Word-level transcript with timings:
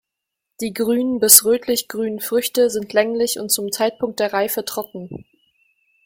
Die 0.61 0.73
grünen 0.73 1.19
bis 1.19 1.45
rötlich-grünen 1.45 2.21
Früchte 2.21 2.71
sind 2.71 2.91
länglich 2.91 3.37
und 3.39 3.49
zum 3.51 3.71
Zeitpunkt 3.71 4.19
der 4.19 4.33
Reife 4.33 4.65
trocken. 4.65 5.27